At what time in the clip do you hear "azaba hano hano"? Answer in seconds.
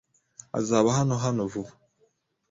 0.59-1.41